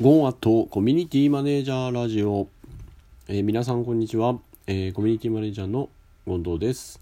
[0.00, 2.46] ゴーアットコミュニティマネージャーラジオ、
[3.26, 5.88] えー、皆さんこんにちは、えー、コミュニティマネージャーの
[6.24, 7.00] 権藤です、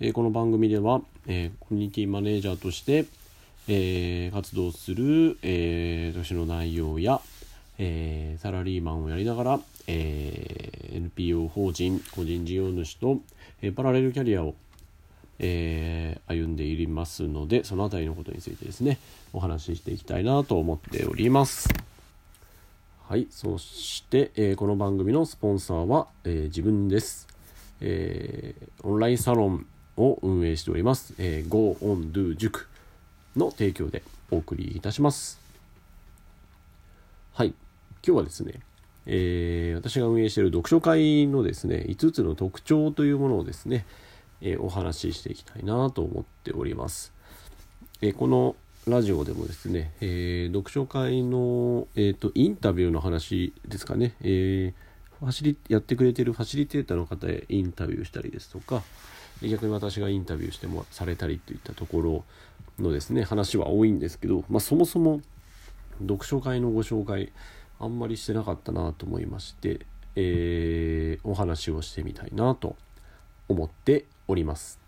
[0.00, 3.04] えー、この番組では、えコミュニティマネージャーとして、
[3.68, 7.20] え活動する、え年の内容や、
[7.78, 13.18] えサラリーマンをやりながら、え NPO 法人個人事業主と、
[13.62, 14.56] えパラレルキャリアを
[15.38, 18.98] えー、歩んでいますのでその辺りのことについてですね
[19.32, 21.68] お話ししていきたいなと思っております。
[23.06, 27.28] はいそして、えー、この番組のスポンサーは、えー、自分です、
[27.82, 29.66] えーオンラインサロン
[29.98, 32.66] を運営しております、えー、GoOnDo 塾
[33.36, 35.38] の提供でお送りいたします
[37.34, 37.48] はい
[38.02, 38.60] 今日はですね
[39.04, 43.84] えー、私が運営している読書会のですね5つの特徴というものをですね、
[44.40, 47.12] えー、お話ししていきたいなと思っております。
[48.00, 54.74] えー、このラジオでもですね、えー、読書会の、えーと、インタビューの話ですかね、え
[55.20, 58.82] ファシリやってくれてるファシリテーターの方へインタビューしたりですとか
[59.40, 62.24] 逆に私がインタビューしてもされたりといったところ
[62.78, 65.22] のですね話は多いんですけど、まあ、そもそも
[66.00, 67.32] 読書会のご紹介
[67.80, 72.76] あんまりしてなかったなと思いまして、えー、お話をしてみたいなと
[73.48, 74.78] 思っております。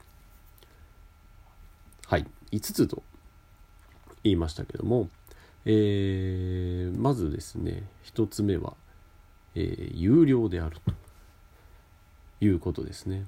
[2.09, 3.03] はい、5つと
[4.27, 5.09] 言いましたけども、
[5.65, 8.75] えー、まずですね、1つ目は、
[9.55, 10.93] えー、有料であると
[12.45, 13.25] いうことですね。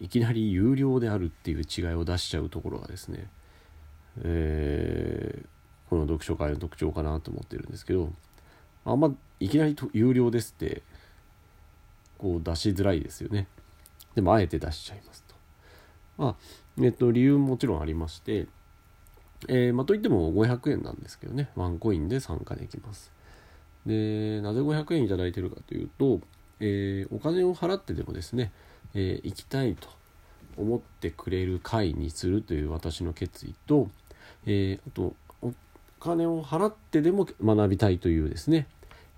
[0.00, 3.28] いきなり有料であるっていう違いを出しちゃうところがですね、
[4.22, 8.10] えー、この読書会の特徴かなと思ってるんですけど、
[8.84, 10.82] あんまいきなり有料ですって
[12.18, 13.46] こう出しづらいですよね。
[14.14, 15.34] でもあえて出しちゃいますと。
[16.18, 16.36] まあ、
[16.82, 18.46] えっと、理由ももちろんありまして、
[19.48, 23.12] えー、まあ、といっても500円なんですけどね、ワンコインで参加できます。
[23.86, 26.20] で、なぜ500円いただいてるかというと、
[26.60, 28.52] えー、お金を払ってでもですね、
[28.94, 29.88] えー、行きたいと
[30.56, 33.88] 思ってくれる会にするという私の決意と、
[34.46, 35.52] えあと、お
[35.98, 38.66] 金を払ってでも学びたいというですね、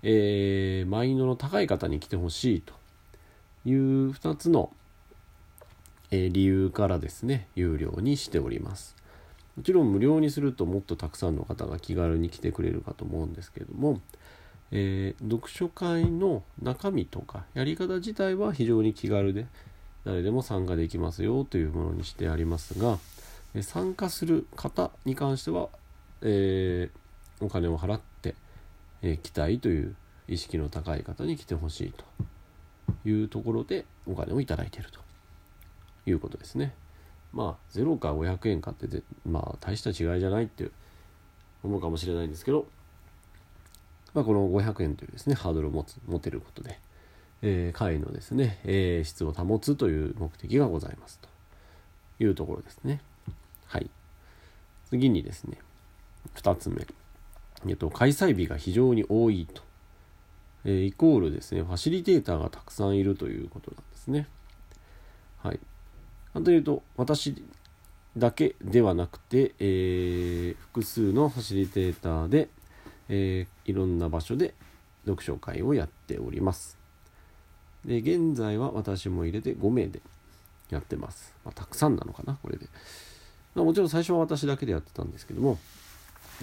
[0.03, 2.73] えマインドの高い方に来てほしいと
[3.65, 4.71] いう2つの、
[6.09, 8.95] え理由からですね有料にしております
[9.57, 13.99] もちろん無料にするともっとたくさんの方が気軽に来てくれるかと思うんですけれども、
[14.71, 19.47] えー、読書会の中身とかやり方自体は非常に気軽で
[20.05, 22.99] 誰でも参加できますよというものにしてありますが、
[23.61, 25.69] 参加する方に関しては、
[26.21, 28.35] えー、お金を払って、
[29.01, 29.95] えー、来たいという
[30.27, 32.05] 意識の高い方に来てほしいと
[33.09, 34.99] いうところでお金をいただいていると
[36.05, 36.73] いうことですね。
[37.33, 40.69] まあ0か500円かってまあ大した違いじゃないって
[41.63, 42.65] 思うかもしれないんですけど、
[44.13, 46.79] まあ、この500円というですねハードルを持つ持てることで、
[47.41, 51.29] えー、会のですね、えー、質を保つという目的がございますと
[52.23, 53.01] いうところですね。
[53.65, 53.89] はい。
[54.89, 55.57] 次にですね
[56.35, 56.87] 2つ目、
[57.67, 59.61] えっと、開催日が非常に多いと、
[60.63, 64.27] えー、イコールですねファシリテーターがたくさんいるということなんですね。
[65.39, 65.59] はい。
[66.37, 67.35] 簡単に言うと私
[68.15, 72.49] だけではなくて、えー、複数のファシリテーターで、
[73.09, 74.53] えー、いろんな場所で
[75.05, 76.77] 読書会をやっております。
[77.85, 80.01] で現在は私も入れて5名で
[80.69, 81.33] やってます。
[81.43, 82.67] まあ、たくさんなのかなこれで。
[83.55, 85.57] まあ、もちろん最初は私だけでやってたんですけども、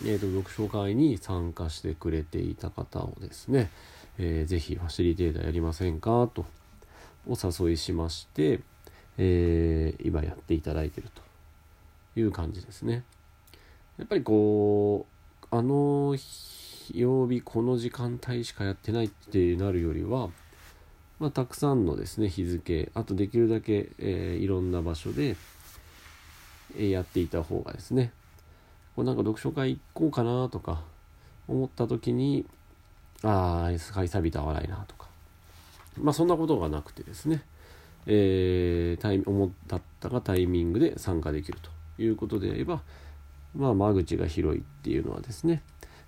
[0.05, 3.71] えーと、読書会に参加してくれていた方をですね、
[4.19, 6.47] えー、ぜひファシリテーターやりませんかと
[7.29, 8.61] お誘いしまして、
[9.19, 13.05] えー、今やっていただいてるという感じですね。
[13.99, 15.07] やっぱりこ
[15.51, 16.17] うあの
[16.93, 20.31] 曜日この時間帯しかやってないってなるよりは、
[21.21, 25.37] まあ、たくさんのですね日付あとできるだけ、えー、いろんな場所で、
[26.77, 28.13] えー、やっていた方がですね
[28.97, 30.83] こうなんか読書会行こうかなとか
[31.49, 32.45] 思った時に
[33.23, 35.07] ああ開催日と合わないなとか
[35.97, 37.43] まあそんなことがなくてですね
[38.07, 39.51] えー、タイ思っ
[40.01, 41.59] たがタイミングで参加できる
[41.97, 42.83] ということであれば、
[43.57, 45.63] まあ、間口が広いっていうのはですね、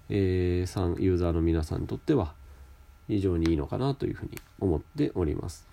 [0.09, 2.35] えー、ユーザーの皆さんにとっては
[3.09, 5.67] 非常にいいのかなというふうに思っております。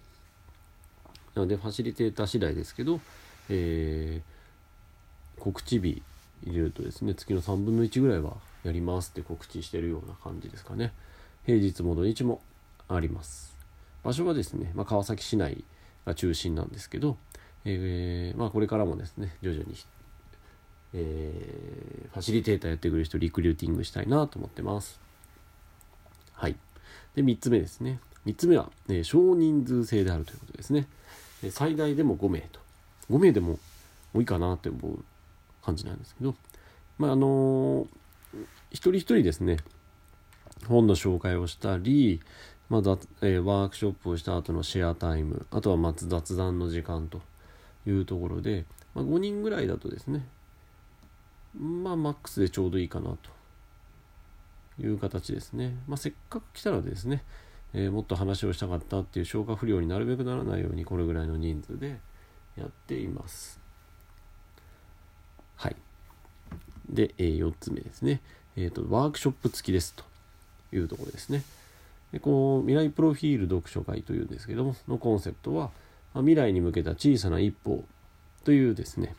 [1.35, 2.99] なのでファシリテーター次第ですけど、
[3.49, 6.03] えー、告知日
[6.45, 8.33] 入れるとですね月の3分の1ぐらいは
[8.63, 10.93] やりますって告知してるような感じですかね
[11.45, 12.41] 平日も土日も
[12.87, 13.55] あります
[14.03, 15.63] 場所はですね、まあ、川崎市内
[16.05, 17.17] が中心なんですけど、
[17.65, 19.75] えー、まあ、これからもですね徐々に、
[20.93, 24.99] えー、ファシリテーターやってくれる人リクルーティングしたいなと思ってます。
[26.33, 26.55] はい。
[27.15, 27.99] で3つ目ですね。
[28.25, 30.87] 3つ目は、え少人数制であるということですね、
[31.43, 32.59] え最大でも5名と。
[33.09, 33.59] 5名でも
[34.13, 35.03] 多いかなって思う
[35.61, 36.35] 感じなんですけど
[36.97, 37.87] まああのー、
[38.71, 39.57] 一人一人ですね
[40.67, 42.21] 本の紹介をしたり、
[42.73, 47.21] まあえー、ワークショップをした後のシェアタイムあとはま雑談の時間と
[47.85, 48.65] いうところで、
[48.95, 50.25] まあ、5人ぐらいだとですね
[51.55, 57.21] まあマックスでちょうどいいかなという形ですね、まあ、せっかく来たらですね、
[57.75, 61.99] えー、もっと話をしたかったっていう消化不良になるべくならないようにこれぐらいの人数で
[62.57, 63.59] やっています。
[65.57, 65.75] はい。
[66.89, 68.19] で、えー、4つ目ですね、
[68.55, 70.03] えーと、ワークショップ付きですと
[70.75, 71.43] いうところですね。
[72.13, 75.71] でこう未来プロフィール読書会というんですけどものコンセプトは、
[76.13, 77.83] まあ、未来に向けた小さな一歩
[78.45, 79.15] というですね、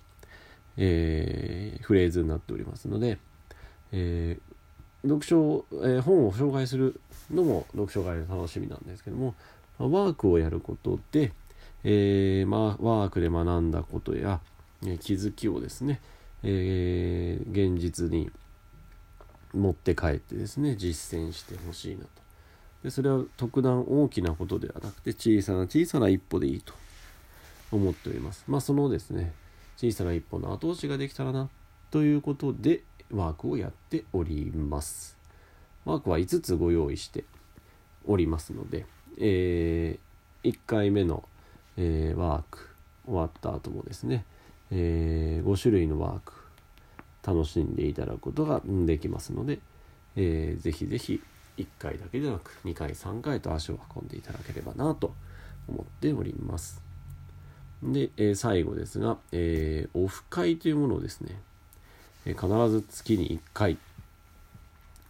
[0.76, 3.18] えー、フレーズになっておりますので、
[3.90, 7.00] えー、読書、えー、本を紹介する
[7.32, 9.34] のも読書会の楽しみなんですけども、
[9.78, 11.32] まあ、ワークをやることで、
[11.82, 14.40] えまあ、ワークで学んだことや、
[14.86, 16.00] え気づきをですね、
[16.44, 18.30] え、現実に
[19.52, 22.23] 持って帰ってですね実践してほしいなと。
[22.84, 26.72] でそれは特段大きなことではなくて小さな小さな一歩でいいと
[27.72, 28.44] 思っております。
[28.46, 29.32] まあそのですね
[29.76, 31.48] 小さな一歩の後押しができたらな
[31.90, 35.16] ということでワークをやっております。
[35.84, 37.24] ワークは5つご用意して
[38.06, 38.86] おりますので、
[39.18, 41.28] えー、1回目の、
[41.76, 42.68] えー、ワーク
[43.06, 44.24] 終わった後もですね
[44.70, 46.32] えー、5種類のワーク
[47.24, 49.58] 楽しんでいただくことができますので、
[50.16, 51.22] えー、ぜひぜひ
[51.58, 55.14] 1回だけでなく2回3回と足を運んでいただければなと
[55.68, 56.82] 思っております。
[57.82, 61.38] で、えー、最後ですが、えー、オフ会というものをですね、
[62.26, 63.76] え必ず月に1回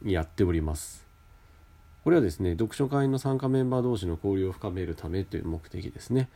[0.04, 1.04] やっております。
[2.02, 6.28] これはですね読書会の参加メンバー同士の交流を深めるためという目的ですね。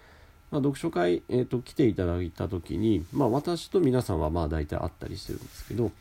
[0.50, 5.92] まあ、読書会、えーと、来ていただいた時に、まあ、私と皆さんはまあ大体会ったりしてるんですけど、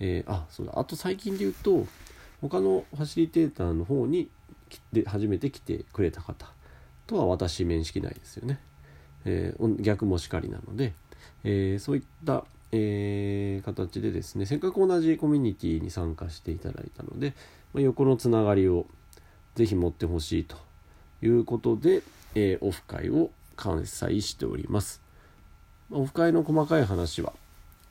[0.00, 0.72] えー、あそうだ。
[0.76, 1.86] あと最近で言うと
[2.40, 4.28] 他のファシリテーターの方に
[4.92, 6.46] で初めて来てくれた方
[7.06, 8.58] とは私面識ないですよね、
[9.24, 10.92] えー、逆もしかりなので、
[11.44, 17.34] えー、そういった、えー、形でですねせっかく同じコミュニティに参加していただいたので、
[17.72, 18.86] まあ、横のつながりを
[19.54, 20.56] ぜひ持ってほしいと
[21.22, 22.02] いうことで、
[22.34, 25.00] えオフ会を開催しております。
[25.90, 27.32] オフ会の細かい話は、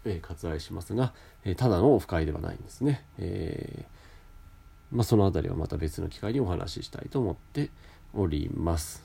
[0.06, 1.12] え、割愛しますが、
[1.44, 3.04] え、ただのオフ会ではないんですね。
[3.18, 3.95] えー、
[4.96, 7.70] まあ、その辺りはまた別の機会にお話ししたいと思って
[8.14, 9.04] おります。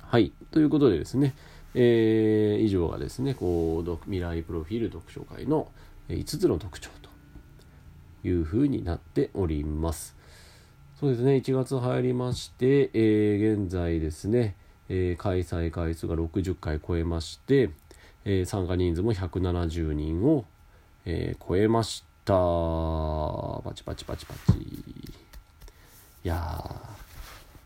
[0.00, 0.32] はい。
[0.50, 1.34] ということでですね、
[1.74, 5.68] えー、以上がですね、こう、未来プロフィール読書会の
[6.08, 10.14] 5つの特徴というふうになっております。
[11.00, 14.54] そうですね、1月入りまして、えー、現在ですね、
[14.88, 17.70] えー、開催回数が60回超えまして、
[18.24, 20.44] えー、参加人数も170人を、
[21.04, 22.32] えー、超えました。
[23.62, 24.58] パチパチパチパチ。
[26.24, 26.64] いや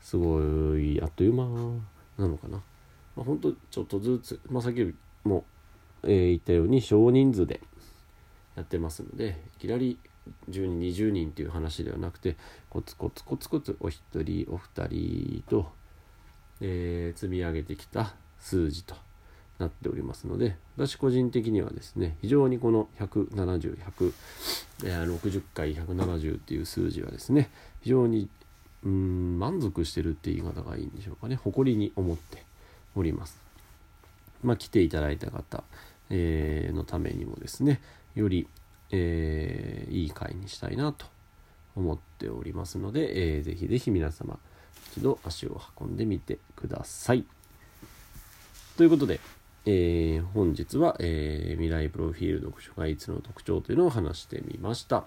[0.02, 0.40] すご
[0.76, 1.44] いあっという間
[2.19, 2.60] なのかな、
[3.16, 5.44] まあ、ほんとちょっとずつ、まあ、先ほども、
[6.02, 7.60] えー、言ったように少人数で
[8.56, 9.96] やってますのでいきなり
[10.50, 12.37] 10人20人っていう話ではなくて
[12.69, 15.79] コツコツコツコツお一人お二人と
[16.60, 19.07] えー、積み上げてきた数字と。
[19.58, 27.50] なっておりますので私個人的にはですね非常にこの170160回170っていう数字はですね
[27.81, 28.29] 非常に
[28.84, 32.44] うん満足してるって言い方がいいんでしょうかね誇りに思って
[32.94, 33.41] おります
[34.43, 35.65] まあ来ていただいた方、
[36.10, 37.81] えー、のためにもですね
[38.15, 38.46] より、
[38.93, 41.06] えー、いい回にしたいなと
[41.74, 44.38] 思っておりますので、えー、ぜひぜひ皆様
[44.93, 47.24] 一度足を運んでみてください。
[48.77, 49.20] ということで、
[49.70, 55.05] えー、本日は、えー、未来プロフィール読書会5の特徴というのを話してみました。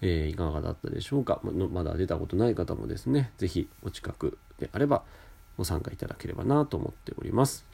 [0.00, 1.38] えー、いかがだったでしょうか？
[1.42, 5.02] ままだ出たことない方もですね、是非お近くであれば
[5.58, 7.66] ご参加いただければなと思っております。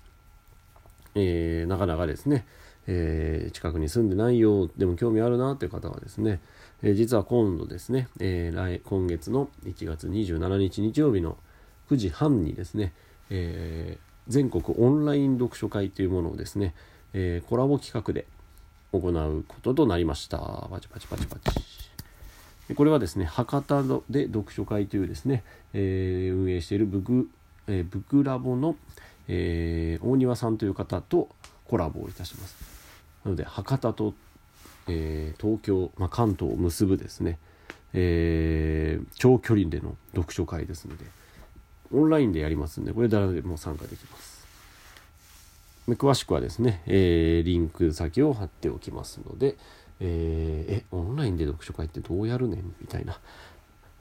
[1.15, 2.45] えー、なかなかですね、
[2.89, 6.41] えー、近くに住んでないよ、でも興味あるなという方はですね、
[6.83, 11.39] えー、実は今度ですね、え、来今月の1月27日日曜日の
[11.89, 12.95] 9時半にですね、
[13.31, 16.75] えー、全国オンライン読書会というものをですね、
[17.13, 18.27] えー、コラボ企画で
[18.93, 20.39] 行うこととなりました。
[20.39, 22.75] パチパチパチパチ。
[22.75, 27.29] これはですね、博多で読書会というですね、えー、運営しているブク,、
[27.69, 28.75] えー、ブクラボの、
[29.29, 31.29] えー、大庭さんという方と
[31.65, 32.57] コラボをいたします。
[33.25, 34.15] なので、博多と、
[34.89, 37.39] えー、東京、まあ、関東を結ぶですね、
[37.93, 41.05] え長距離での読書会ですので
[41.93, 44.45] オンラインでやりますんでこれ誰でも参加できます
[45.89, 49.57] 詳しくはですね、えー、リンク先を貼っておきますので、
[50.01, 53.21] えー、えオンラインで読書会ってどうやるねんみたいな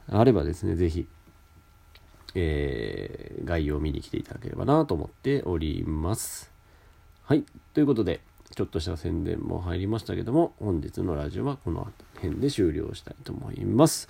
[0.09, 1.07] あればですね是非
[2.35, 6.51] えー、概要を見に来ていただければなと思っております。
[7.23, 7.43] はい。
[7.73, 8.21] ということで、
[8.53, 14.09] ちょっとした宣伝も入りましたけども、本日のラジオはこの辺で終了したいと思います。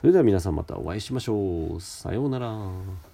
[0.00, 1.80] それでは皆さんまたお会いしましょう。
[1.80, 3.09] さようなら。